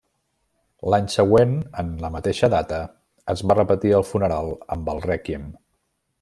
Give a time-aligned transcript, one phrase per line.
[0.93, 1.51] L'any següent
[1.83, 2.79] en la mateixa data
[3.35, 5.47] es va repetir el funeral amb el rèquiem.